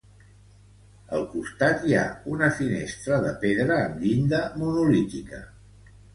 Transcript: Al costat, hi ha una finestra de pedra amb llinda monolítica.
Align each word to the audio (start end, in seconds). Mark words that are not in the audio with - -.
Al 1.17 1.25
costat, 1.33 1.85
hi 1.89 1.93
ha 1.99 2.05
una 2.31 2.49
finestra 2.61 3.21
de 3.27 3.35
pedra 3.45 3.77
amb 3.83 4.01
llinda 4.09 4.43
monolítica. 4.65 5.45